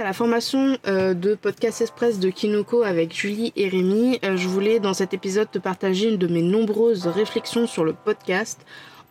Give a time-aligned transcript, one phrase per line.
[0.00, 4.48] À la formation euh, de Podcast Express de Kinoko avec Julie et Rémi, euh, je
[4.48, 8.64] voulais dans cet épisode te partager une de mes nombreuses réflexions sur le podcast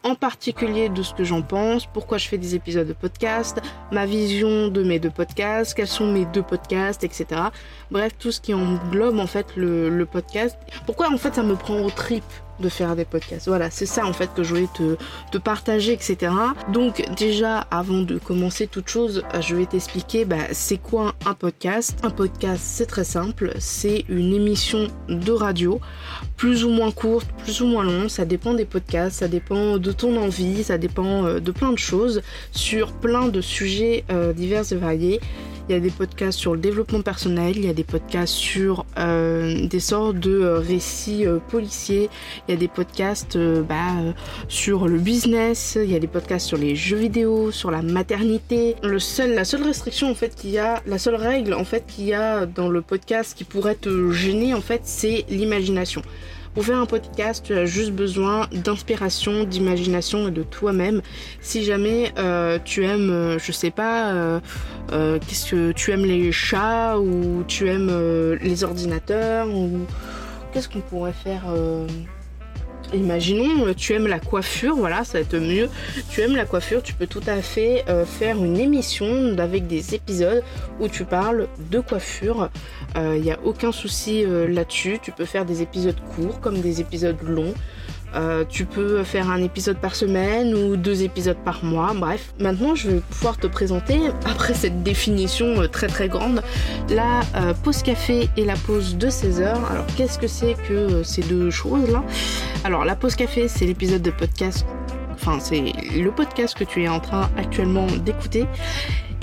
[0.04, 3.60] en particulier de ce que j'en pense, pourquoi je fais des épisodes de podcast,
[3.92, 7.26] ma vision de mes deux podcasts, quels sont mes deux podcasts, etc.
[7.92, 10.58] Bref, tout ce qui englobe en fait le, le podcast.
[10.88, 12.24] Pourquoi en fait ça me prend au trip
[12.60, 13.48] de faire des podcasts.
[13.48, 14.70] Voilà, c'est ça en fait que je voulais
[15.32, 16.32] te, partager, etc.
[16.72, 21.98] Donc déjà, avant de commencer toute chose, je vais t'expliquer bah, c'est quoi un podcast.
[22.04, 25.80] Un podcast, c'est très simple, c'est une émission de radio,
[26.36, 29.92] plus ou moins courte, plus ou moins longue, ça dépend des podcasts, ça dépend de
[29.92, 34.72] ton envie, ça dépend euh, de plein de choses, sur plein de sujets euh, divers
[34.72, 35.20] et variés.
[35.70, 38.88] Il y a des podcasts sur le développement personnel, il y a des podcasts sur
[38.98, 42.10] euh, des sortes de euh, récits euh, policiers,
[42.48, 43.94] il y a des podcasts bah,
[44.48, 48.78] sur le business, il y a des podcasts sur les jeux vidéo, sur la maternité.
[48.82, 51.86] Le seul, la seule restriction en fait qu'il y a, la seule règle en fait
[51.86, 56.02] qu'il y a dans le podcast qui pourrait te gêner en fait, c'est l'imagination.
[56.60, 61.02] Pour faire un podcast, tu as juste besoin d'inspiration, d'imagination et de toi-même.
[61.40, 66.34] Si jamais euh, tu aimes, euh, je sais pas, euh, qu'est-ce que tu aimes les
[66.34, 69.86] chats ou tu aimes les ordinateurs ou
[70.52, 71.46] qu'est-ce qu'on pourrait faire
[72.94, 75.70] Imaginons, tu aimes la coiffure, voilà, ça va être mieux.
[76.10, 80.44] Tu aimes la coiffure, tu peux tout à fait faire une émission avec des épisodes
[80.82, 82.50] où tu parles de coiffure.
[82.96, 85.00] Il euh, n'y a aucun souci là-dessus.
[85.02, 87.54] Tu peux faire des épisodes courts comme des épisodes longs.
[88.16, 92.34] Euh, tu peux faire un épisode par semaine ou deux épisodes par mois, bref.
[92.40, 96.42] Maintenant, je vais pouvoir te présenter, après cette définition euh, très très grande,
[96.90, 99.72] la euh, pause café et la pause de 16 heures.
[99.72, 102.04] Alors, qu'est-ce que c'est que ces deux choses-là?
[102.64, 104.66] Alors, la pause café, c'est l'épisode de podcast,
[105.14, 108.48] enfin, c'est le podcast que tu es en train actuellement d'écouter.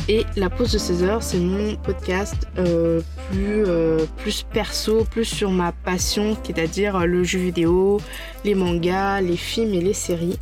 [0.09, 5.25] Et la pause de 16 heures, c'est mon podcast euh, plus, euh, plus perso, plus
[5.25, 8.01] sur ma passion, c'est-à-dire le jeu vidéo,
[8.45, 10.39] les mangas, les films et les séries.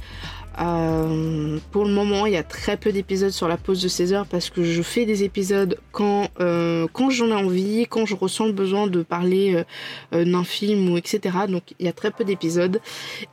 [0.60, 4.12] Euh, pour le moment, il y a très peu d'épisodes sur la pause de 16
[4.12, 8.46] heures parce que je fais des épisodes quand, quand j'en ai envie, quand je ressens
[8.46, 9.64] le besoin de parler
[10.12, 11.20] d'un film ou etc.
[11.48, 12.80] Donc il y a très peu d'épisodes.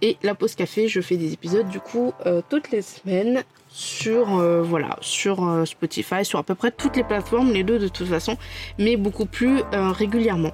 [0.02, 2.14] Et la pause café, je fais des épisodes du coup
[2.50, 7.04] toutes les semaines sur euh, voilà sur euh, Spotify, sur à peu près toutes les
[7.04, 8.38] plateformes, les deux de toute façon,
[8.78, 10.52] mais beaucoup plus euh, régulièrement.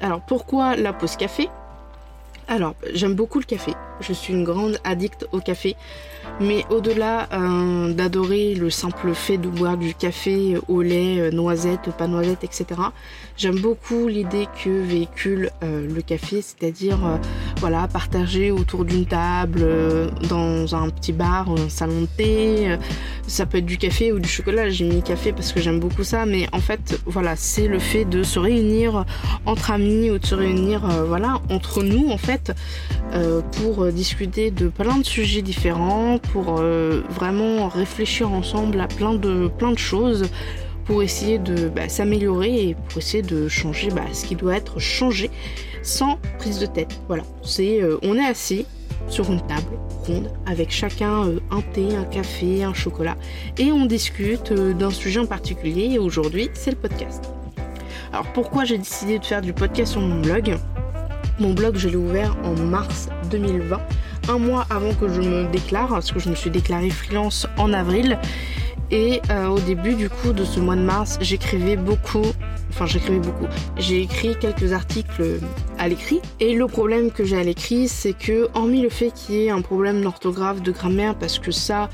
[0.00, 1.48] Alors pourquoi la pause café?
[2.48, 3.72] Alors j'aime beaucoup le café.
[4.00, 5.76] Je suis une grande addict au café.
[6.40, 11.90] Mais au-delà euh, d'adorer le simple fait de boire du café au lait, euh, noisette,
[11.98, 12.80] pas noisette, etc.,
[13.36, 16.98] j'aime beaucoup l'idée que véhicule euh, le café, c'est-à-dire
[17.58, 19.66] voilà, partager autour d'une table,
[20.30, 22.78] dans un petit bar, un salon de thé.
[23.26, 24.70] ça peut être du café ou du chocolat.
[24.70, 28.06] J'ai mis café parce que j'aime beaucoup ça, mais en fait, voilà, c'est le fait
[28.06, 29.04] de se réunir
[29.44, 32.54] entre amis ou de se réunir, voilà, entre nous en fait,
[33.52, 39.50] pour discuter de plein de sujets différents pour euh, vraiment réfléchir ensemble à plein de,
[39.76, 40.28] choses
[40.84, 44.78] pour essayer de bah, s'améliorer et pour essayer de changer bah, ce qui doit être
[44.78, 45.30] changé
[45.82, 47.00] sans prise de tête.
[47.08, 48.66] Voilà, c'est euh, on est assis
[49.08, 53.16] sur une table ronde avec chacun euh, un thé, un café, un chocolat
[53.58, 57.24] et on discute d'un sujet en particulier et aujourd'hui c'est le podcast.
[58.12, 60.56] Alors pourquoi j'ai décidé de faire du podcast sur mon blog?
[61.40, 63.80] Mon blog je l'ai ouvert en mars 2020
[64.28, 67.72] un mois avant que je me déclare, parce que je me suis déclarée freelance en
[67.72, 68.18] avril.
[68.90, 72.26] Et euh, au début du coup de ce mois de mars, j'écrivais beaucoup,
[72.68, 73.46] enfin j'écrivais beaucoup,
[73.78, 75.40] j'ai écrit quelques articles
[75.78, 76.20] à l'écrit.
[76.40, 79.50] Et le problème que j'ai à l'écrit, c'est que hormis le fait qu'il y ait
[79.50, 81.88] un problème d'orthographe, de grammaire, parce que ça,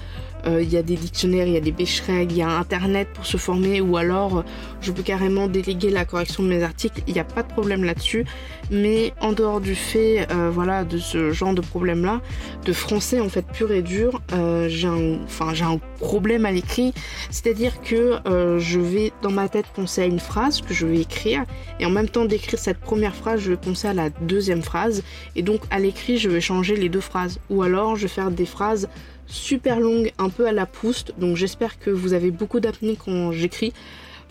[0.47, 3.27] il y a des dictionnaires, il y a des bêcherègues, il y a internet pour
[3.27, 4.43] se former ou alors euh,
[4.81, 7.85] je peux carrément déléguer la correction de mes articles, il n'y a pas de problème
[7.85, 8.25] là-dessus.
[8.71, 12.21] Mais en dehors du fait euh, voilà, de ce genre de problème-là,
[12.65, 14.21] de français en fait pur et dur,
[14.69, 15.19] j'ai un,
[15.53, 16.93] j'ai un problème à l'écrit,
[17.31, 18.19] c'est-à-dire que
[18.59, 21.45] je vais dans ma tête penser à une phrase que je vais écrire
[21.81, 25.03] et en même temps d'écrire cette première phrase, je vais penser à la deuxième phrase
[25.37, 27.39] et donc à l'écrit je vais changer les deux phrases.
[27.51, 28.89] Ou alors je vais faire des phrases
[29.27, 31.15] super longue, un peu à la Proust.
[31.19, 33.73] Donc j'espère que vous avez beaucoup d'apnée quand j'écris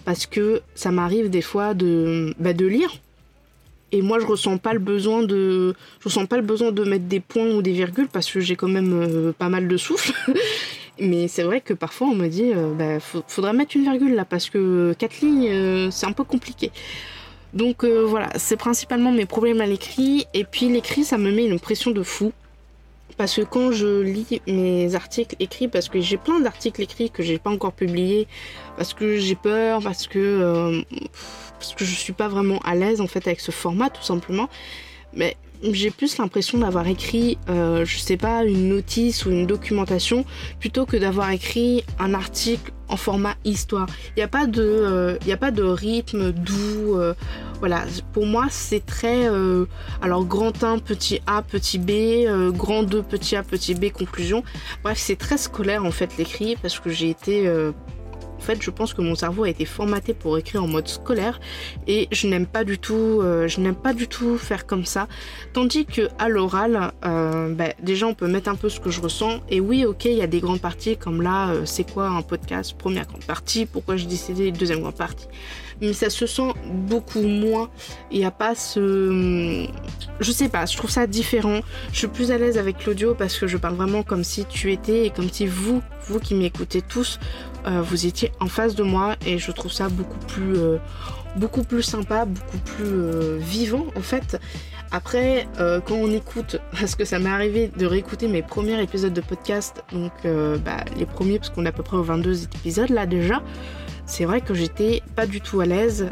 [0.06, 2.92] parce que ça m'arrive des fois de, bah, de lire.
[3.92, 7.06] Et moi je ressens pas le besoin de je ressens pas le besoin de mettre
[7.06, 10.14] des points ou des virgules parce que j'ai quand même euh, pas mal de souffle.
[11.00, 14.26] Mais c'est vrai que parfois on me dit euh, bah, faudrait mettre une virgule là
[14.26, 16.72] parce que quatre lignes euh, c'est un peu compliqué.
[17.54, 20.26] Donc voilà c'est principalement mes problèmes à l'écrit.
[20.34, 22.34] Et puis l'écrit ça me met une pression de fou
[23.18, 27.24] parce que quand je lis mes articles écrits, parce que j'ai plein d'articles écrits que
[27.24, 28.28] j'ai pas encore publiés,
[28.78, 30.84] parce que j'ai peur, parce que
[31.60, 34.50] parce que suis pas vraiment à l'aise en fait avec ce format tout simplement.
[35.14, 40.26] Mais j'ai plus l'impression d'avoir écrit, euh, je sais pas, une notice ou une documentation
[40.60, 43.88] plutôt que d'avoir écrit un article en format histoire.
[44.16, 46.98] Il n'y a pas de, euh, il a pas de rythme doux.
[46.98, 47.14] Euh,
[47.60, 49.30] voilà, pour moi c'est très,
[50.02, 54.44] alors grand 1, petit A, petit B, grand 2, petit A, petit B, conclusion.
[54.84, 57.50] Bref, c'est très scolaire en fait l'écrit parce que j'ai été
[58.46, 61.40] fait, je pense que mon cerveau a été formaté pour écrire en mode scolaire
[61.88, 65.08] et je n'aime pas du tout, euh, je n'aime pas du tout faire comme ça.
[65.54, 69.02] Tandis que à l'oral, euh, bah, déjà on peut mettre un peu ce que je
[69.02, 69.42] ressens.
[69.50, 72.22] Et oui, ok, il y a des grandes parties comme là, euh, c'est quoi un
[72.22, 75.28] podcast, première grande partie, pourquoi j'ai décidé deuxième grande partie
[75.82, 77.70] mais ça se sent beaucoup moins.
[78.12, 79.68] Il n'y a pas ce.
[80.20, 81.60] Je sais pas, je trouve ça différent.
[81.92, 84.72] Je suis plus à l'aise avec l'audio parce que je parle vraiment comme si tu
[84.72, 87.20] étais et comme si vous, vous qui m'écoutez tous,
[87.68, 90.58] euh, vous étiez en face de moi et je trouve ça beaucoup plus.
[90.58, 90.78] Euh,
[91.82, 94.40] sympa, beaucoup plus euh, vivant en fait.
[94.92, 99.20] Après, quand on écoute, parce que ça m'est arrivé de réécouter mes premiers épisodes de
[99.20, 103.06] podcast, donc bah, les premiers parce qu'on est à peu près aux 22 épisodes là
[103.06, 103.44] déjà,
[104.06, 106.08] c'est vrai que j'étais pas du tout à l'aise.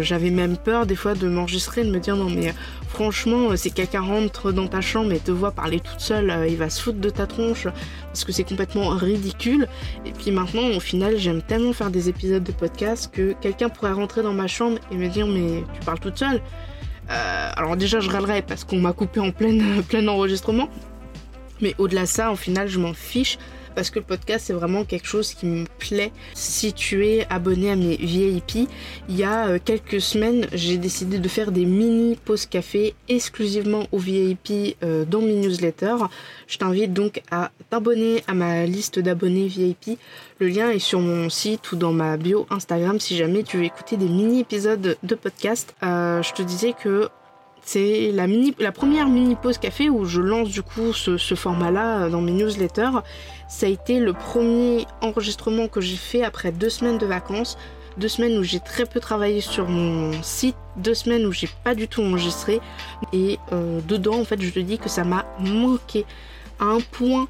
[0.00, 2.54] J'avais même peur des fois de m'enregistrer, de me dire non mais
[2.92, 6.56] franchement, si quelqu'un rentre dans ta chambre et te voit parler toute seule, euh, il
[6.58, 7.66] va se foutre de ta tronche
[8.06, 9.66] parce que c'est complètement ridicule.
[10.04, 13.92] Et puis maintenant, au final, j'aime tellement faire des épisodes de podcast que quelqu'un pourrait
[13.92, 16.42] rentrer dans ma chambre et me dire mais tu parles toute seule.
[17.10, 20.68] Euh, alors déjà, je râlerais parce qu'on m'a coupé en plein, plein enregistrement.
[21.62, 23.38] Mais au-delà de ça, au final, je m'en fiche
[23.74, 26.12] parce que le podcast c'est vraiment quelque chose qui me plaît.
[26.34, 28.68] Si tu es abonné à mes VIP,
[29.08, 33.86] il y a euh, quelques semaines j'ai décidé de faire des mini pauses café exclusivement
[33.92, 36.04] aux VIP euh, dans mes newsletters.
[36.46, 39.98] Je t'invite donc à t'abonner à ma liste d'abonnés VIP.
[40.38, 43.64] Le lien est sur mon site ou dans ma bio Instagram si jamais tu veux
[43.64, 45.74] écouter des mini épisodes de podcast.
[45.82, 47.08] Euh, je te disais que
[47.64, 52.32] c'est la, première mini pause café où je lance du coup ce, format-là dans mes
[52.32, 53.00] newsletters.
[53.48, 57.56] Ça a été le premier enregistrement que j'ai fait après deux semaines de vacances.
[57.98, 61.74] Deux semaines où j'ai très peu travaillé sur mon site, deux semaines où j'ai pas
[61.74, 62.60] du tout enregistré.
[63.12, 66.06] Et euh, dedans, en fait, je te dis que ça m'a manqué
[66.58, 67.28] à un point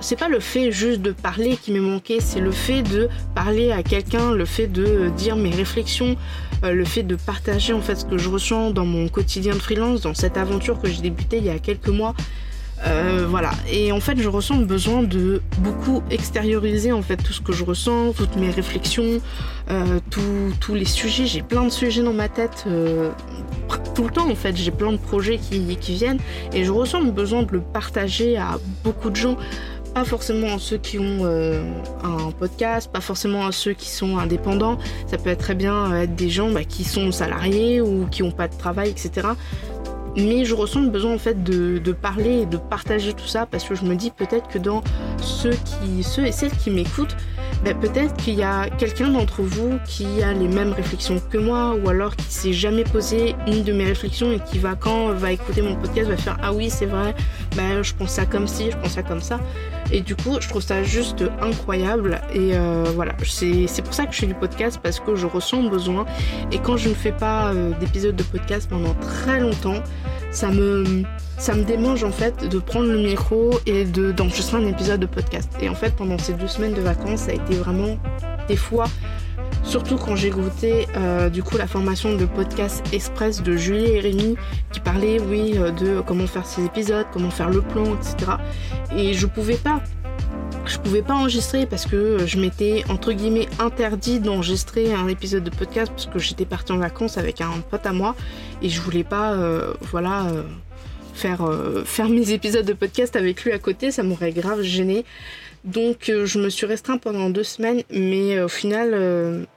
[0.00, 3.72] c'est pas le fait juste de parler qui m'est manqué, c'est le fait de parler
[3.72, 6.16] à quelqu'un, le fait de dire mes réflexions,
[6.64, 9.58] euh, le fait de partager en fait ce que je ressens dans mon quotidien de
[9.58, 12.14] freelance, dans cette aventure que j'ai débutée il y a quelques mois
[12.86, 13.50] euh, voilà.
[13.70, 17.52] Et en fait, je ressens le besoin de beaucoup extérioriser en fait tout ce que
[17.52, 19.20] je ressens, toutes mes réflexions,
[19.70, 21.26] euh, tous les sujets.
[21.26, 23.10] J'ai plein de sujets dans ma tête euh,
[23.94, 24.56] tout le temps en fait.
[24.56, 26.20] J'ai plein de projets qui, qui viennent
[26.52, 29.36] et je ressens le besoin de le partager à beaucoup de gens
[29.94, 34.78] pas forcément à ceux qui ont un podcast, pas forcément à ceux qui sont indépendants.
[35.06, 38.30] Ça peut être très bien être des gens bah, qui sont salariés ou qui n'ont
[38.30, 39.28] pas de travail, etc
[40.18, 43.64] mais je ressens le besoin en fait de, parler et de partager tout ça parce
[43.64, 44.82] que je me dis peut-être que dans
[45.20, 47.16] ceux qui ceux et celles qui m'écoutent
[47.64, 51.74] ben, peut-être qu'il y a quelqu'un d'entre vous qui a les mêmes réflexions que moi
[51.74, 55.32] ou alors qui s'est jamais posé une de mes réflexions et qui va quand va
[55.32, 57.14] écouter mon podcast va faire ah oui c'est vrai.
[57.56, 59.40] Ben je pense ça comme ci je pense ça comme ça
[59.92, 62.20] et du coup je trouve ça juste incroyable.
[62.32, 63.14] Et euh, voilà.
[63.24, 66.06] C'est pour ça que je fais du podcast parce que je ressens besoin.
[66.52, 69.82] Et quand je ne fais pas euh, d'épisode de podcast pendant très longtemps
[70.30, 71.04] ça me,
[71.38, 75.50] ça démange en fait de prendre le micro et de, d'enregistrer un épisode de podcast.
[75.60, 77.96] Et en fait, pendant ces deux semaines de vacances, ça a été vraiment
[78.48, 78.86] des fois,
[79.68, 84.00] surtout quand j'ai goûté euh, du coup la formation de podcast express de Julie et
[84.00, 84.36] Rémi
[84.72, 88.32] qui parlait, oui, euh, de comment faire ces épisodes, comment faire le plan, etc.
[88.96, 89.82] Et je pouvais pas
[90.68, 95.50] je pouvais pas enregistrer parce que je m'étais entre guillemets interdit d'enregistrer un épisode de
[95.50, 98.14] podcast parce que j'étais partie en vacances avec un pote à moi
[98.62, 100.42] et je voulais pas euh, voilà euh,
[101.14, 105.04] faire euh, faire mes épisodes de podcast avec lui à côté ça m'aurait grave gêné
[105.64, 108.90] donc je me suis restreint pendant deux semaines mais au final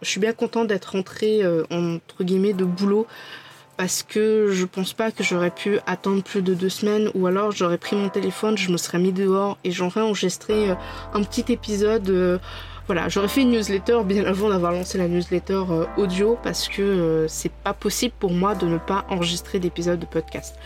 [0.01, 3.08] je suis bien contente d'être rentrée entre guillemets de boulot
[3.77, 7.51] parce que je pense pas que j'aurais pu attendre plus de deux semaines ou alors
[7.51, 10.75] j'aurais pris mon téléphone, je me serais mis dehors et j'aurais enregistré euh,
[11.13, 12.38] un petit épisode euh,
[12.88, 16.81] voilà, j'aurais fait une newsletter bien avant d'avoir lancé la newsletter euh, audio parce que
[16.81, 20.58] euh, c'est pas possible pour moi de ne pas enregistrer d'épisodes de podcast.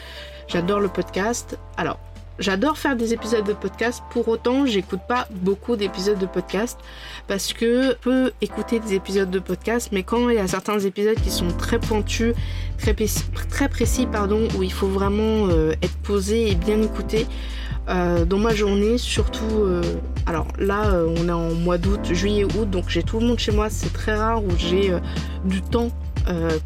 [0.47, 1.59] J'adore le podcast.
[1.77, 1.99] Alors,
[2.39, 4.03] j'adore faire des épisodes de podcast.
[4.11, 6.79] Pour autant, j'écoute pas beaucoup d'épisodes de podcast
[7.27, 10.79] parce que je peux écouter des épisodes de podcast, mais quand il y a certains
[10.79, 12.33] épisodes qui sont très pointus,
[12.77, 12.93] très,
[13.69, 17.27] précis, pardon, où il faut vraiment euh, être posé et bien écouter.
[17.87, 19.83] Euh, dans ma journée, surtout, euh,
[20.25, 23.51] alors là on est en mois d'août, juillet, août, donc j'ai tout le monde chez
[23.51, 24.91] moi, c'est très rare où j'ai
[25.43, 25.91] du temps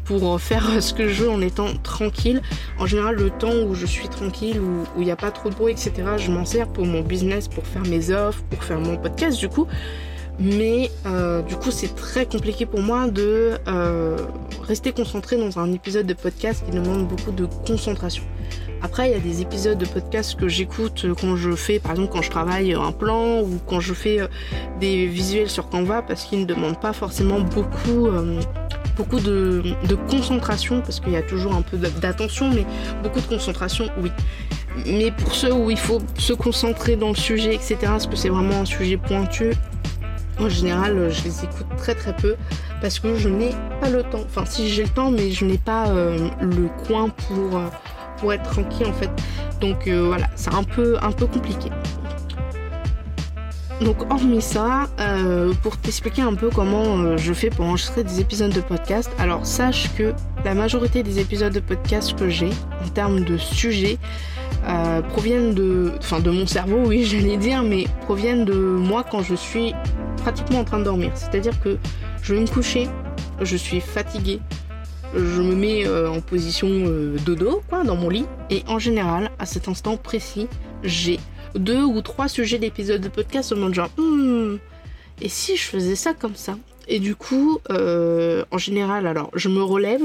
[0.04, 2.42] pour faire ce que je veux en étant tranquille.
[2.78, 5.54] En général, le temps où je suis tranquille, où il n'y a pas trop de
[5.54, 8.96] bruit, etc., je m'en sers pour mon business, pour faire mes offres, pour faire mon
[8.96, 9.66] podcast du coup.
[10.38, 10.90] Mais
[11.48, 13.58] du coup, c'est très compliqué pour moi de
[14.62, 18.24] rester concentré dans un épisode de podcast qui demande beaucoup de concentration.
[18.82, 22.12] Après, il y a des épisodes de podcast que j'écoute quand je fais, par exemple,
[22.12, 24.26] quand je travaille un plan ou quand je fais euh,
[24.80, 28.40] des visuels sur Canva parce qu'ils ne demandent pas forcément beaucoup, euh,
[29.00, 29.62] beaucoup de,
[30.10, 32.66] concentration parce qu'il y a toujours un peu d'attention, mais
[33.02, 34.10] beaucoup de concentration, oui.
[34.84, 38.28] Mais pour ceux où il faut se concentrer dans le sujet, etc., parce que c'est
[38.28, 39.52] vraiment un sujet pointu,
[40.38, 42.36] en général, je les écoute très très peu
[42.82, 44.24] parce que je n'ai pas le temps.
[44.26, 47.60] Enfin, si j'ai le temps, mais je n'ai pas euh, le coin pour
[48.18, 49.10] pour être tranquille en fait.
[49.60, 51.70] Donc euh, voilà, c'est un peu, un peu compliqué.
[53.80, 58.20] Donc hormis ça, euh, pour t'expliquer un peu comment euh, je fais pour enregistrer des
[58.20, 60.12] épisodes de podcast, alors sache que
[60.44, 62.50] la majorité des épisodes de podcast que j'ai
[62.84, 63.98] en termes de sujets
[65.08, 69.34] proviennent de, enfin de mon cerveau, oui j'allais dire, mais proviennent de moi quand je
[69.34, 69.72] suis
[70.18, 71.12] pratiquement en train de dormir.
[71.14, 71.78] C'est-à-dire que
[72.22, 72.88] je vais me coucher,
[73.40, 74.40] je suis fatiguée,
[75.14, 78.26] je me mets euh, en position euh, dodo, quoi, dans mon lit.
[78.50, 80.48] Et en général, à cet instant précis,
[80.82, 81.18] j'ai
[81.54, 84.56] deux ou trois sujets d'épisodes de podcast au monde genre, hmm,
[85.20, 86.56] et si je faisais ça comme ça?
[86.88, 90.02] Et du coup, euh, en général, alors, je me relève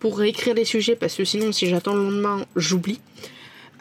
[0.00, 3.00] pour réécrire les sujets parce que sinon, si j'attends le lendemain, j'oublie.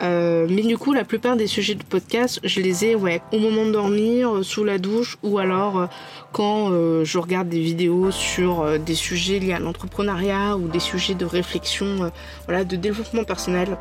[0.01, 3.39] Euh, mais du coup, la plupart des sujets de podcast, je les ai ouais, au
[3.39, 5.87] moment de dormir, euh, sous la douche, ou alors
[6.31, 6.71] quand
[7.03, 12.11] je regarde des vidéos sur des sujets liés à l'entrepreneuriat ou des sujets de réflexion,
[12.47, 13.77] voilà, de développement personnel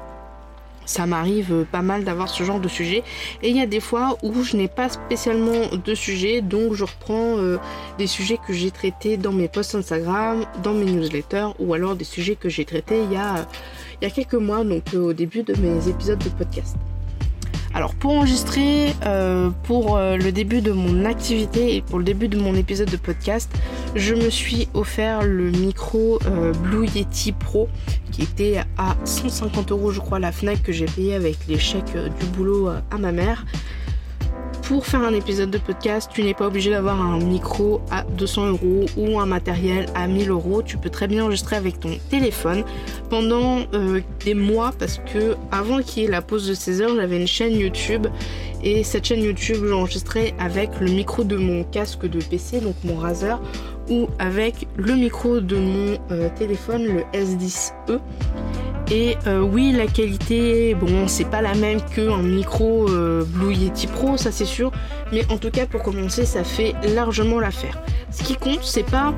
[0.84, 3.02] ça m'arrive pas mal d'avoir ce genre de sujet
[3.42, 6.84] et il y a des fois où je n'ai pas spécialement de sujet donc je
[6.84, 7.58] reprends euh,
[7.98, 12.04] des sujets que j'ai traités dans mes posts Instagram, dans mes newsletters ou alors des
[12.04, 13.46] sujets que j'ai traités il y a,
[14.00, 16.76] il y a quelques mois donc euh, au début de mes épisodes de podcast.
[17.74, 22.28] Alors pour enregistrer euh, pour euh, le début de mon activité et pour le début
[22.28, 23.50] de mon épisode de podcast,
[23.94, 27.70] je me suis offert le micro euh, Blue Yeti Pro
[28.10, 31.96] qui était à 150 euros je crois la Fnac que j'ai payé avec les chèques
[32.20, 33.46] du boulot à ma mère
[34.62, 38.46] pour faire un épisode de podcast, tu n'es pas obligé d'avoir un micro à 200
[38.46, 40.62] euros ou un matériel à 1000 euros.
[40.62, 42.64] Tu peux très bien enregistrer avec ton téléphone
[43.10, 46.96] pendant euh, des mois parce que avant qu'il y ait la pause de 16 heures,
[46.96, 48.06] j'avais une chaîne YouTube
[48.62, 52.96] et cette chaîne YouTube, j'enregistrais avec le micro de mon casque de PC, donc mon
[52.96, 53.40] Razer,
[53.90, 57.98] ou avec le micro de mon euh, téléphone, le S10e.
[58.90, 63.86] Et euh, oui, la qualité, bon, c'est pas la même qu'un micro euh, Blue Yeti
[63.86, 64.70] Pro, ça c'est sûr.
[65.12, 67.80] Mais en tout cas, pour commencer, ça fait largement l'affaire.
[68.10, 69.14] Ce qui compte, c'est pas,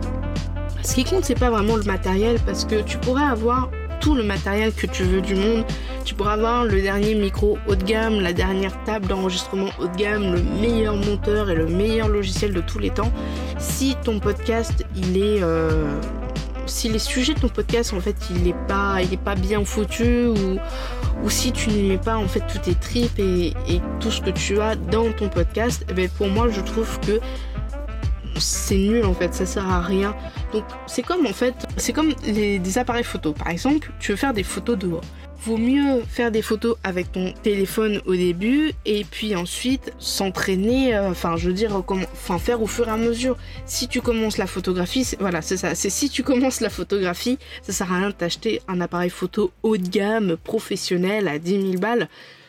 [0.82, 4.22] ce qui compte, c'est pas vraiment le matériel, parce que tu pourrais avoir tout le
[4.22, 5.64] matériel que tu veux du monde.
[6.04, 9.96] Tu pourrais avoir le dernier micro haut de gamme, la dernière table d'enregistrement haut de
[9.96, 13.10] gamme, le meilleur monteur et le meilleur logiciel de tous les temps.
[13.58, 15.98] Si ton podcast, il est euh,
[16.66, 19.64] si les sujets de ton podcast en fait il est pas il est pas bien
[19.64, 20.58] foutu ou,
[21.28, 23.54] si tu n'y mets pas en fait toutes tes tripes et,
[24.00, 27.20] tout ce que tu as dans ton podcast, eh ben pour moi je trouve que
[28.38, 30.14] c'est nul en fait, ça sert à rien.
[30.52, 33.32] Donc c'est comme en fait, c'est comme les, des appareils photo.
[33.32, 35.02] Par exemple, tu veux faire des photos dehors
[35.44, 41.10] vaut mieux faire des photos avec ton téléphone au début et puis ensuite s'entraîner, euh,
[41.10, 43.36] enfin je veux dire, enfin faire au fur et à mesure.
[43.66, 47.72] Si tu commences la photographie, voilà, c'est ça, c'est si tu commences la photographie, ça
[47.72, 51.72] sert à rien de t'acheter un appareil photo haut de gamme, professionnel à 10 000
[51.78, 52.08] balles.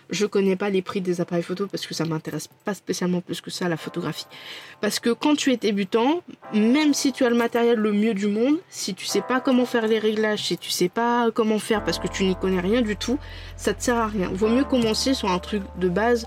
[0.09, 3.41] Je connais pas les prix des appareils photo parce que ça m'intéresse pas spécialement plus
[3.41, 4.27] que ça la photographie.
[4.81, 6.21] Parce que quand tu es débutant,
[6.53, 9.65] même si tu as le matériel le mieux du monde, si tu sais pas comment
[9.65, 12.81] faire les réglages, si tu sais pas comment faire parce que tu n'y connais rien
[12.81, 13.17] du tout,
[13.57, 14.29] ça te sert à rien.
[14.31, 16.25] Vaut mieux commencer sur un truc de base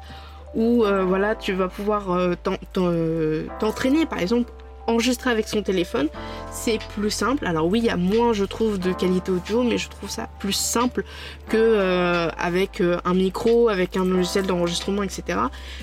[0.55, 2.35] où euh, voilà, tu vas pouvoir euh,
[2.77, 4.51] euh, t'entraîner par exemple
[4.89, 6.09] enregistrer avec son téléphone,
[6.51, 7.47] c'est plus simple.
[7.47, 10.29] Alors oui, il y a moins, je trouve, de qualité audio, mais je trouve ça
[10.39, 11.05] plus simple
[11.49, 15.39] que euh, avec euh, un micro, avec un logiciel d'enregistrement, etc.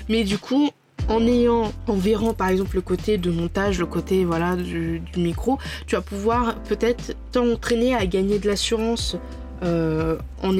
[0.08, 0.70] Mais du coup,
[1.08, 5.58] en ayant, en verrant par exemple le côté de montage, le côté voilà du, micro,
[5.86, 9.16] tu vas pouvoir peut-être t'entraîner à gagner de l'assurance
[9.62, 10.52] euh, en,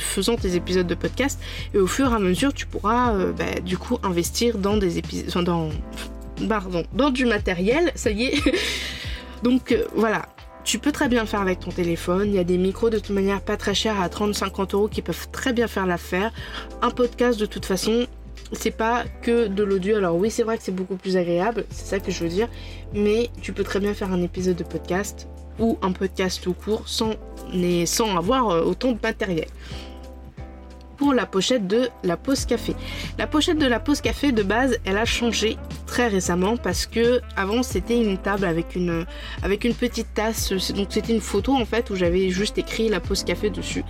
[0.00, 1.38] faisant tes épisodes de podcast
[1.74, 5.48] et au fur et à mesure tu pourras bah, du coup investir dans des épisodes
[6.46, 8.42] pardon dans du matériel ça y est
[9.42, 10.26] donc euh, voilà
[10.68, 12.28] tu peux très bien le faire avec ton téléphone.
[12.28, 15.00] Il y a des micros de toute manière pas très chers à 30-50 euros qui
[15.00, 16.30] peuvent très bien faire l'affaire.
[16.82, 18.06] Un podcast de toute façon,
[18.52, 19.96] c'est pas que de l'audio.
[19.96, 22.48] Alors oui, c'est vrai que c'est beaucoup plus agréable, c'est ça que je veux dire.
[22.92, 25.26] Mais tu peux très bien faire un épisode de podcast
[25.58, 27.14] ou un podcast tout court sans,
[27.86, 29.46] sans avoir euh, autant de matériel
[30.98, 32.74] pour la pochette de la pause café.
[33.18, 35.56] La pochette de la pause café de base, elle a changé
[35.88, 39.04] très récemment parce que avant c'était une table avec une
[39.42, 40.52] avec une petite tasse.
[40.72, 43.84] Donc c'était une photo en fait où j'avais juste écrit la pause café dessus.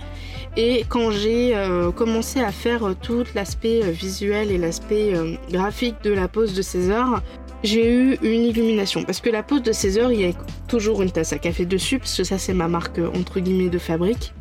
[0.57, 5.95] Et quand j'ai euh, commencé à faire tout l'aspect euh, visuel et l'aspect euh, graphique
[6.03, 7.21] de la pause de 16 heures,
[7.63, 10.31] j'ai eu une illumination parce que la pause de 16 heures, il y a
[10.67, 13.77] toujours une tasse à café dessus parce que ça c'est ma marque entre guillemets de
[13.77, 14.33] fabrique.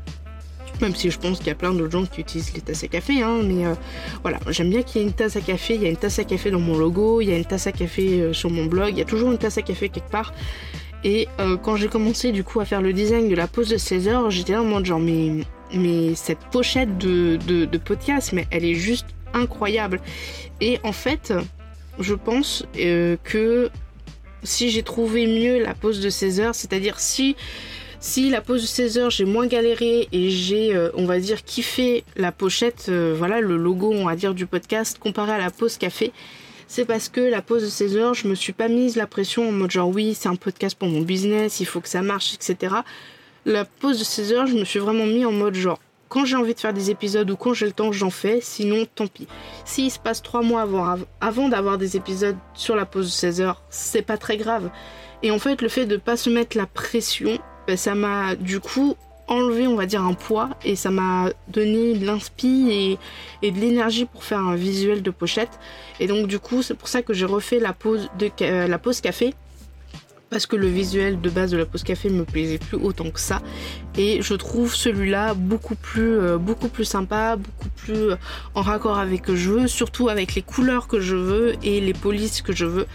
[0.81, 2.89] Même si je pense qu'il y a plein d'autres gens qui utilisent les tasses à
[2.89, 3.75] café, hein, mais euh,
[4.23, 5.75] voilà, j'aime bien qu'il y ait une tasse à café.
[5.75, 7.67] Il y a une tasse à café dans mon logo, il y a une tasse
[7.67, 10.11] à café euh, sur mon blog, il y a toujours une tasse à café quelque
[10.11, 10.33] part.
[11.05, 13.77] Et euh, quand j'ai commencé du coup à faire le design de la pause de
[13.77, 18.65] 16 heures, j'étais en mode genre, mais, mais cette pochette de, de, podcast, mais elle
[18.65, 20.01] est juste incroyable.
[20.61, 21.33] Et en fait,
[22.01, 23.71] je pense que
[24.43, 27.37] si j'ai trouvé mieux la pause de 16 heures, c'est-à-dire si
[28.01, 31.45] si la pause de 16 heures, j'ai moins galéré et j'ai, euh, on va dire,
[31.45, 35.51] kiffé la pochette, euh, voilà, le logo, on va dire, du podcast comparé à la
[35.51, 36.13] pause café,
[36.69, 39.49] c'est parce que la pause de 16 heures, je me suis pas mise la pression
[39.49, 42.35] en mode genre oui, c'est un podcast pour mon business, il faut que ça marche,
[42.35, 42.77] etc.
[43.47, 46.37] La pause de 16 heures, je me suis vraiment mis en mode genre quand j'ai
[46.37, 48.41] envie de faire des épisodes ou quand j'ai le temps, j'en fais.
[48.41, 49.29] Sinon, tant pis.
[49.65, 53.41] S'il se passe trois mois avant, avant d'avoir des épisodes sur la pause de 16
[53.43, 54.71] heures, c'est pas très grave.
[55.23, 57.39] Et en fait, le fait de pas se mettre la pression,
[57.69, 58.97] bah, ça m'a du coup
[59.27, 62.99] enlevé, on va dire, un poids et ça m'a donné de l'inspi
[63.43, 65.61] et, de l'énergie pour faire un visuel de pochette.
[66.01, 67.75] Et donc, du coup, c'est pour ça que j'ai refait la
[68.19, 69.35] de, euh, la pause café
[70.31, 73.21] parce que le visuel de base de la pause café me plaisait plus autant que
[73.21, 73.41] ça.
[73.97, 78.17] Et je trouve celui-là beaucoup plus euh, beaucoup plus sympa beaucoup plus euh,
[78.55, 81.95] en raccord avec que je veux surtout avec les couleurs que je veux et les
[81.95, 82.87] polices que je veux.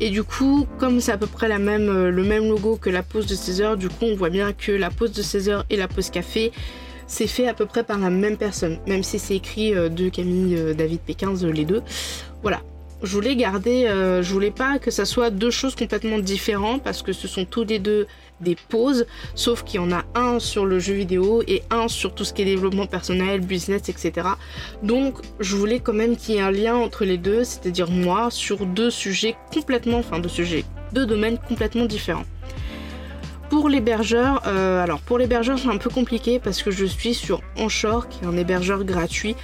[0.00, 3.26] Et du coup comme c'est à peu près euh, le même logo que la pause
[3.26, 5.76] de 16 heures du coup on voit bien que la pause de 16 heures et
[5.76, 6.52] la pause café
[7.06, 10.74] c'est fait à peu près par la même personne même si c'est écrit de Camille
[10.76, 11.82] David P15 les deux.
[12.42, 12.60] Voilà
[13.02, 17.02] je voulais garder, euh, je voulais pas que ça soit deux choses complètement différentes parce
[17.02, 18.06] que ce sont tous les deux
[18.40, 22.14] des pauses, sauf qu'il y en a un sur le jeu vidéo et un sur
[22.14, 24.28] tout ce qui est développement personnel, business, etc.
[24.82, 28.30] Donc je voulais quand même qu'il y ait un lien entre les deux, c'est-à-dire moi
[28.30, 32.24] sur deux sujets complètement, enfin deux sujets, deux domaines complètement différents.
[33.50, 37.42] Pour l'hébergeur, euh, alors pour l'hébergeur c'est un peu compliqué parce que je suis sur
[37.58, 39.34] Anchor qui est un hébergeur gratuit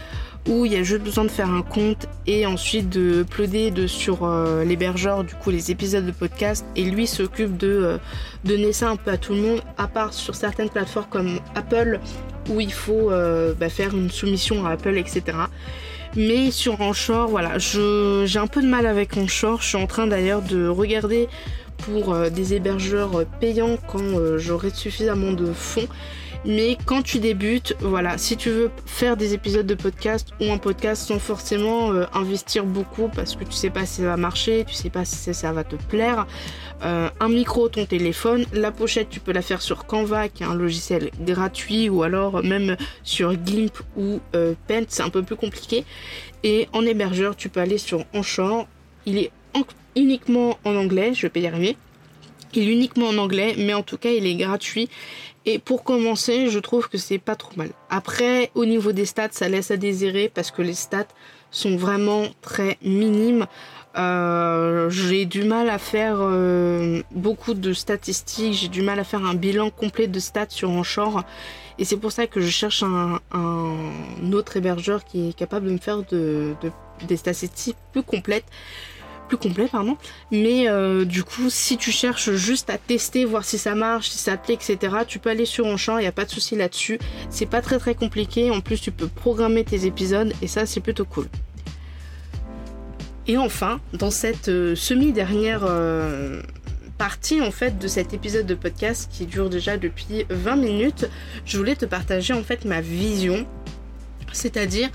[0.47, 3.87] où il y a juste besoin de faire un compte et ensuite de uploader de,
[3.87, 7.99] sur euh, l'hébergeur du coup les épisodes de podcast et lui s'occupe de euh,
[8.45, 12.01] donner ça un peu à tout le monde à part sur certaines plateformes comme Apple
[12.49, 15.23] où il faut euh, bah, faire une soumission à Apple etc.
[16.15, 19.61] Mais sur Anchor, voilà, j'ai un peu de mal avec Anchor.
[19.61, 21.29] Je suis en train d'ailleurs de regarder
[21.77, 25.87] pour des hébergeurs payants quand j'aurai suffisamment de fonds.
[26.45, 30.59] Mais quand tu débutes, voilà, si tu veux faire des épisodes de podcast ou un
[30.59, 34.65] podcast sans forcément euh, investir beaucoup parce que tu sais pas si ça va marcher,
[34.67, 36.27] tu sais pas si ça va te plaire,
[36.83, 40.47] euh, un micro, ton téléphone, la pochette tu peux la faire sur Canva qui est
[40.47, 45.37] un logiciel gratuit ou alors même sur Gimp ou euh, Paint, c'est un peu plus
[45.37, 45.85] compliqué.
[46.43, 48.67] Et en hébergeur, tu peux aller sur Anchor,
[49.07, 49.31] il est
[49.97, 51.77] uniquement en anglais, je vais pas y arriver.
[52.55, 54.89] Il est uniquement en anglais, mais en tout cas il est gratuit
[55.49, 57.71] et pour commencer, je trouve que c'est pas trop mal.
[57.89, 61.07] Après, au niveau des stats, ça laisse à désirer parce que les stats
[61.53, 63.47] sont vraiment très minimes.
[63.97, 69.25] Euh, j'ai du mal à faire euh, beaucoup de statistiques, j'ai du mal à faire
[69.25, 71.23] un bilan complet de stats sur Anchor.
[71.79, 73.21] Et c'est pour ça que je cherche un,
[74.33, 76.03] autre hébergeur qui est capable de me faire
[77.07, 78.47] des statistiques plus complètes
[79.27, 79.97] plus complet, pardon.
[80.31, 84.19] Mais euh, du coup, si tu cherches juste à tester, voir si ça marche, si
[84.19, 86.99] ça plaît, etc., tu peux aller sur Enchant, il n'y a pas de souci là-dessus.
[87.31, 88.51] C'est pas très très compliqué.
[88.51, 91.27] En plus, tu peux programmer tes épisodes et ça, c'est plutôt cool.
[93.29, 96.41] Et enfin, dans cette euh, semi-dernière euh,
[96.97, 101.09] partie en fait de cet épisode de podcast qui dure déjà depuis 20 minutes,
[101.45, 103.47] je voulais te partager en fait ma vision.
[104.33, 104.91] C'est-à-dire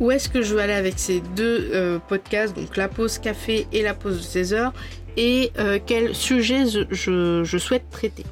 [0.00, 3.66] où est-ce que je veux aller avec ces deux euh, podcasts, donc la pause café
[3.72, 4.72] et la pause de 16 heures,
[5.16, 8.24] et euh, quel sujet je, souhaite traiter?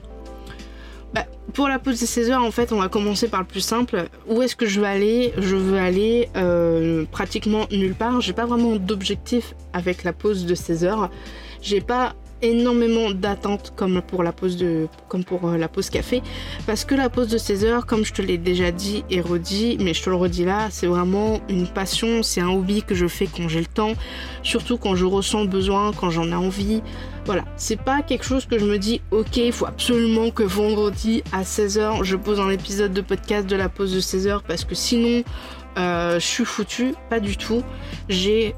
[1.15, 3.61] Bah, pour la pause de 16 heures, en fait, on va commencer par le plus
[3.61, 4.07] simple.
[4.27, 5.33] Où est-ce que je veux aller?
[5.37, 8.21] Je veux aller euh, pratiquement nulle part.
[8.21, 11.11] J'ai pas vraiment d'objectif avec la pause de 16 heures.
[11.61, 16.23] J'ai pas énormément d'attentes comme pour euh, la pause café.
[16.67, 19.79] Parce que la pause de 16 heures comme je te l'ai déjà dit et redit
[19.81, 23.07] mais je te le redis là c'est vraiment une passion c'est un hobby que je
[23.07, 23.95] fais quand j'ai le temps.
[24.43, 26.83] Surtout quand je ressens besoin quand j'en ai envie.
[27.25, 27.45] Voilà.
[27.57, 31.43] C'est pas quelque chose que je me dis ok il faut absolument que vendredi à
[31.43, 34.75] 16h je pose un épisode de podcast de la pause de 16 heures parce que
[34.75, 35.23] sinon
[35.79, 37.63] euh, je suis foutu pas du tout.
[38.09, 38.55] J'ai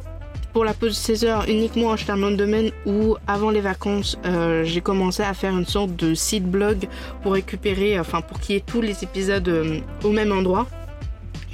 [0.55, 4.17] pour la pause de 16 heures uniquement un nom de domaine où avant les vacances
[4.25, 6.87] euh, j'ai commencé à faire une sorte de site blog
[7.23, 10.69] pour récupérer, enfin pour qu'il y ait tous les épisodes euh, au même endroit.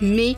[0.03, 0.37] Mais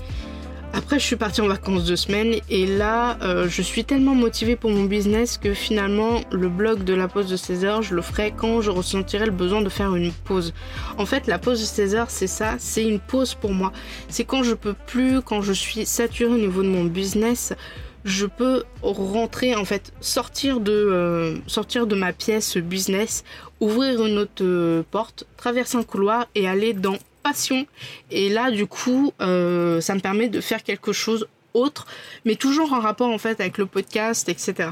[0.72, 4.54] après je suis partie en vacances deux semaines et là euh, je suis tellement motivée
[4.54, 8.00] pour mon business que finalement le blog de la pause de 16 heures je le
[8.00, 10.54] ferai quand je ressentirai le besoin de faire une pause.
[10.98, 13.72] En fait la pause de 16 heures c'est ça, c'est une pause pour moi.
[14.08, 17.54] C'est quand je peux plus, quand je suis saturée au niveau de mon business
[18.04, 23.24] je peux rentrer en fait sortir de euh, sortir de ma pièce business
[23.60, 27.66] ouvrir une autre euh, porte traverser un couloir et aller dans passion
[28.10, 31.86] et là du coup euh, ça me permet de faire quelque chose autre
[32.24, 34.70] mais toujours en rapport en fait avec le podcast etc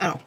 [0.00, 0.20] alors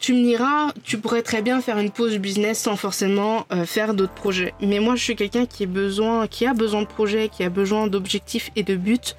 [0.00, 4.14] tu me diras, tu pourrais très bien faire une pause business sans forcément faire d'autres
[4.14, 4.52] projets.
[4.60, 8.64] Mais moi, je suis quelqu'un qui a besoin de projets, qui a besoin d'objectifs et
[8.64, 9.14] de buts.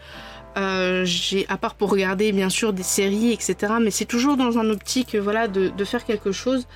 [0.57, 1.05] Euh,
[1.49, 3.73] à part pour regarder bien sûr des séries, etc.
[3.81, 6.67] Mais c'est toujours dans un optique, voilà, de, faire quelque chose.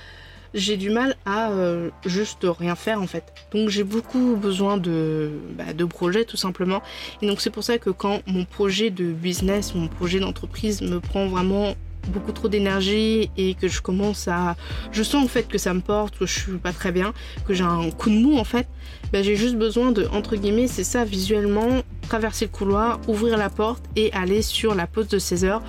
[0.54, 3.24] J'ai du mal à euh, juste rien faire en fait.
[3.52, 6.82] Donc j'ai beaucoup besoin de, bah, de projets tout simplement.
[7.22, 11.00] Et donc c'est pour ça que quand mon projet de business, mon projet d'entreprise me
[11.00, 11.74] prend vraiment
[12.08, 14.56] beaucoup trop d'énergie et que je commence à
[14.90, 17.12] je sens en fait que ça me porte que je suis pas très bien
[17.46, 18.66] que j'ai un coup de mou en fait
[19.12, 23.50] ben, j'ai juste besoin de entre guillemets c'est ça visuellement traverser le couloir ouvrir la
[23.50, 25.62] porte et aller sur la pause de 16 heures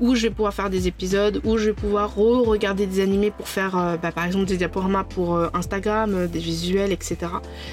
[0.00, 3.48] où je vais pouvoir faire des épisodes, où je vais pouvoir re-regarder des animés pour
[3.48, 7.16] faire euh, bah, par exemple des diaporamas pour euh, Instagram, euh, des visuels, etc.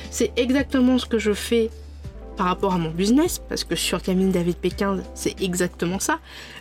[0.10, 1.70] C'est exactement ce que je fais
[2.38, 6.20] par rapport à mon business, parce que sur Camille David Pékin, c'est exactement ça.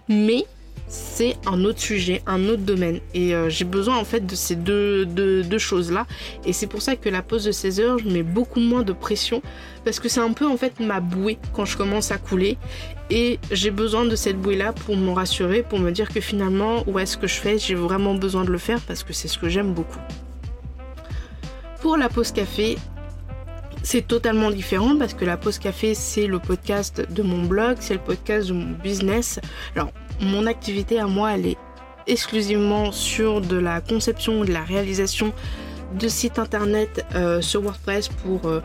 [0.08, 0.44] Mais
[0.92, 3.00] c'est un autre sujet, un autre domaine.
[3.14, 5.06] Et euh, j'ai besoin en fait de ces deux,
[5.56, 6.06] choses-là.
[6.44, 8.92] Et c'est pour ça que la pause de 16 heures, je mets beaucoup moins de
[8.92, 9.40] pression.
[9.86, 12.58] Parce que c'est un peu en fait ma bouée quand je commence à couler.
[13.08, 16.98] Et j'ai besoin de cette bouée-là pour me rassurer, pour me dire que finalement, où
[16.98, 17.58] est-ce que je fais?
[17.58, 20.00] J'ai vraiment besoin de le faire parce que c'est ce que j'aime beaucoup.
[21.80, 22.76] Pour la pause café,
[23.82, 27.94] c'est totalement différent parce que la pause café, c'est le podcast de mon blog, c'est
[27.94, 29.40] le podcast de mon business.
[29.74, 29.90] Alors,
[30.22, 31.58] mon activité à moi, elle est
[32.06, 35.32] exclusivement sur de la conception, de la réalisation
[35.98, 38.60] de sites internet euh, sur WordPress pour euh,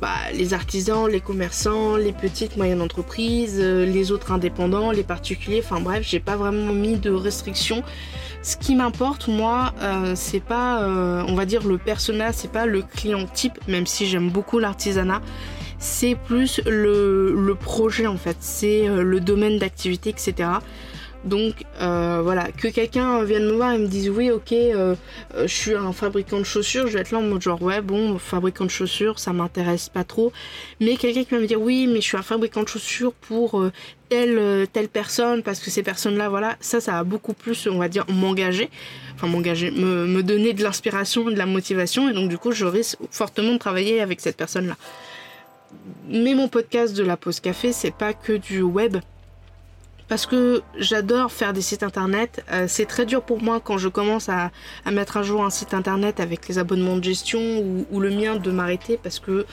[0.00, 5.62] bah, les artisans, les commerçants, les petites moyennes entreprises, euh, les autres indépendants, les particuliers.
[5.64, 7.82] Enfin bref, j'ai pas vraiment mis de restrictions.
[8.42, 9.74] Ce qui m'importe, moi,
[10.14, 14.30] c'est pas, on va dire, le persona, c'est pas le client type, même si j'aime
[14.30, 15.20] beaucoup l'artisanat.
[15.80, 20.48] C'est plus le, le, projet en fait, c'est le domaine d'activité, etc.
[21.26, 24.94] Donc euh, voilà, que quelqu'un vienne me voir et me dise oui ok euh,
[25.34, 27.80] euh, je suis un fabricant de chaussures, je vais être là en mode genre ouais
[27.80, 30.32] bon fabricant de chaussures ça m'intéresse pas trop.
[30.80, 33.60] Mais quelqu'un qui va me dire oui mais je suis un fabricant de chaussures pour
[34.08, 37.88] telle, personne parce que ces personnes là voilà, ça ça va beaucoup plus on va
[37.88, 38.70] dire m'engager.
[39.16, 42.66] Enfin m'engager, me, me donner de l'inspiration, de la motivation et donc du coup je
[42.66, 44.76] risque fortement de travailler avec cette personne là.
[46.08, 48.98] Mais mon podcast de la pause café c'est pas que du web
[50.08, 52.44] parce que j'adore faire des sites internet.
[52.52, 54.50] Euh, c'est très dur pour moi quand je commence à,
[54.90, 57.40] mettre à jour un site internet avec les abonnements de gestion
[57.90, 59.46] ou, le mien de m'arrêter parce que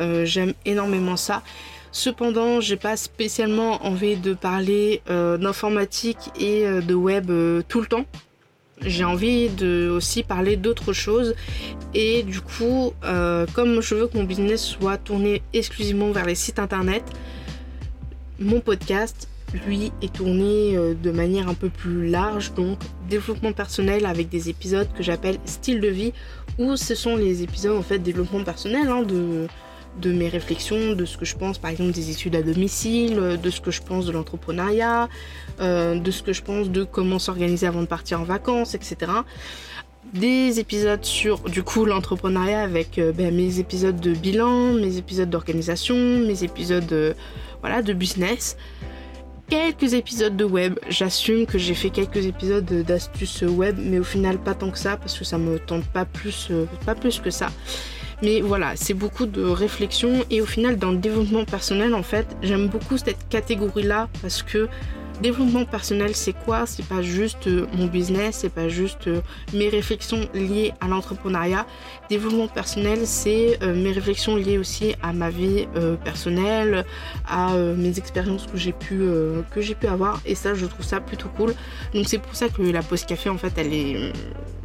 [0.00, 1.42] euh, j'aime énormément ça.
[1.90, 7.32] Cependant, j'ai pas spécialement envie de parler euh, d'informatique et de web
[7.68, 8.04] tout le temps.
[8.82, 11.34] J'ai envie de aussi parler d'autres choses
[11.94, 12.92] et du coup,
[13.54, 17.02] comme je veux que mon business soit tourné exclusivement vers les sites internet,
[18.38, 22.78] mon podcast lui est tourné euh, de manière un peu plus large, donc
[23.08, 26.12] développement personnel avec des épisodes que j'appelle style de vie,
[26.58, 29.46] où ce sont les épisodes en fait développement personnel hein, de,
[30.04, 33.60] mes réflexions, de ce que je pense par exemple des études à domicile, de ce
[33.60, 35.08] que je pense de l'entrepreneuriat,
[35.60, 38.96] euh, de ce que je pense de comment s'organiser avant de partir en vacances, etc.
[40.12, 45.30] des épisodes sur du coup l'entrepreneuriat avec euh, ben, mes épisodes de bilan, mes épisodes
[45.30, 47.14] d'organisation, mes épisodes
[47.62, 48.56] voilà, de business
[49.48, 50.78] quelques épisodes de web.
[50.88, 54.96] J'assume que j'ai fait quelques épisodes d'astuces web, mais au final pas tant que ça
[54.96, 57.48] parce que ça me tente pas plus, euh, pas plus que ça.
[58.22, 62.26] Mais voilà, c'est beaucoup de réflexion et au final dans le développement personnel en fait,
[62.42, 64.68] j'aime beaucoup cette catégorie là parce que
[65.20, 66.66] Développement personnel, c'est quoi?
[66.66, 69.22] C'est pas juste euh, mon business, c'est pas juste euh,
[69.54, 71.66] mes réflexions liées à l'entrepreneuriat.
[72.10, 75.66] Développement personnel, c'est euh, mes réflexions liées aussi à ma vie
[76.04, 76.84] personnelle,
[77.26, 79.08] à mes expériences que j'ai pu
[79.50, 80.20] que j'ai pu avoir.
[80.26, 81.54] Et ça, je trouve ça plutôt cool.
[81.94, 84.12] Donc c'est pour ça que la pause café, en fait, elle est,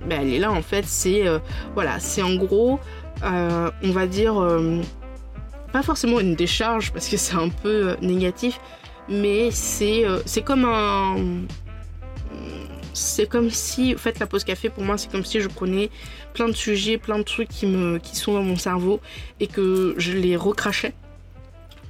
[0.06, 0.52] ben, elle est là.
[0.52, 1.24] En fait, c'est
[1.74, 2.80] voilà, c'est en gros,
[3.24, 4.36] on va dire
[5.72, 8.60] pas forcément une décharge parce que c'est un peu négatif,
[9.12, 9.50] mais
[9.82, 11.18] euh, c'est comme un
[12.94, 15.90] c'est comme si, en fait, la pause café pour moi, c'est comme si je prenais
[16.34, 19.00] plein de sujets, plein de trucs qui me qui sont dans mon cerveau
[19.40, 20.94] et que je les recrachais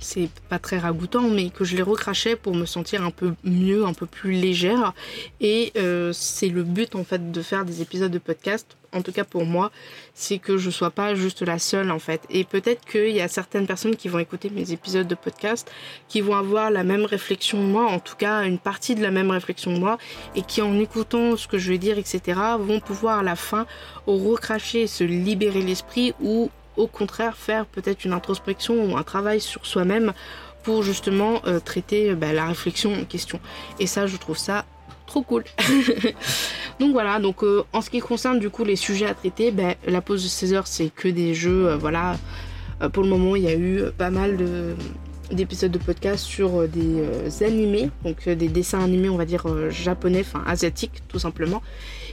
[0.02, 3.86] c'est pas très ragoûtant, mais que je les recrachais pour me sentir un peu mieux,
[3.86, 4.94] un peu plus légère.
[5.40, 9.12] Et euh, c'est le but en fait de faire des épisodes de podcast, en tout
[9.12, 9.72] cas pour moi,
[10.14, 12.22] c'est que je sois pas juste la seule en fait.
[12.30, 15.72] Et peut-être qu'il y a certaines personnes qui vont écouter mes épisodes de podcast,
[16.08, 19.12] qui vont avoir la même réflexion que moi, en tout cas une partie de la
[19.12, 19.98] même réflexion que moi,
[20.36, 23.66] et qui en écoutant ce que je vais dire, etc., vont pouvoir à la fin
[24.08, 29.66] recracher, se libérer l'esprit ou au contraire faire peut-être une introspection ou un travail sur
[29.66, 30.14] soi-même
[30.64, 33.40] pour justement euh, traiter bah, la réflexion en question.
[33.80, 34.66] Et ça, je trouve ça
[35.12, 35.43] trop cool.
[36.80, 39.76] donc voilà, donc euh, en ce qui concerne du coup les sujets à traiter, bah,
[39.86, 42.17] la pause de 16 heures c'est que des jeux, voilà.
[42.93, 44.76] pour le moment, il y a eu pas mal de
[45.32, 47.06] d'épisodes de podcast sur des
[47.41, 51.62] animés, donc des dessins animés, on va dire japonais, enfin asiatiques tout simplement.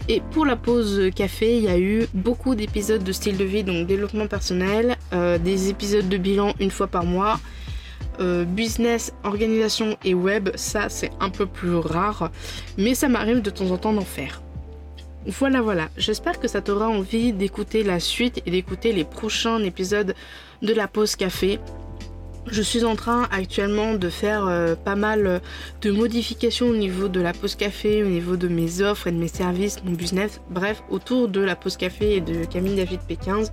[0.09, 3.65] Et pour la pause café, il y a eu beaucoup d'épisodes de style de vie,
[3.65, 7.41] donc développement personnel, euh, des épisodes de bilan une fois par mois.
[8.21, 12.33] Euh, business, organisation et web, ça c'est un peu plus rare,
[12.77, 14.43] mais ça m'arrive de temps en temps d'en faire.
[15.27, 20.15] Voilà, voilà, j'espère que ça t'aura envie d'écouter la suite et d'écouter les prochains épisodes
[20.63, 21.61] de la pause café.
[22.51, 25.41] Je suis en train actuellement de faire euh, pas mal
[25.83, 29.19] de modifications au niveau de la pause café, au niveau de mes offres et de
[29.19, 33.53] mes services, mon business, bref, autour de la pause café et de Camille David P15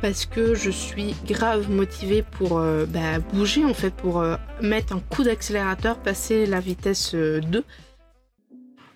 [0.00, 4.24] parce que je suis grave motivée pour euh, bah, bouger en fait, pour
[4.62, 7.64] mettre un coup d'accélérateur, passer la vitesse 2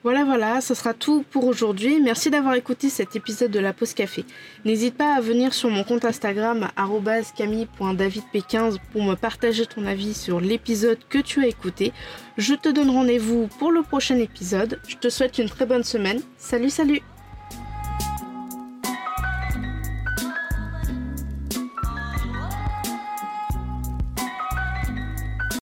[0.02, 2.00] voilà, voilà, ce sera tout pour aujourd'hui.
[2.00, 4.24] Merci d'avoir écouté cet épisode de la pause café.
[4.64, 6.68] N'hésite pas à venir sur mon compte Instagram
[7.36, 11.92] camille.davidp15 pour me partager ton avis sur l'épisode que tu as écouté.
[12.38, 14.80] Je te donne rendez-vous pour le prochain épisode.
[14.88, 16.22] Je te souhaite une très bonne semaine.
[16.38, 17.02] Salut, salut